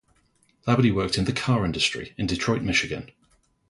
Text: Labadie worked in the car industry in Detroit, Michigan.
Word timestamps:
Labadie 0.65 0.91
worked 0.91 1.19
in 1.19 1.25
the 1.25 1.31
car 1.31 1.63
industry 1.63 2.15
in 2.17 2.25
Detroit, 2.25 2.63
Michigan. 2.63 3.11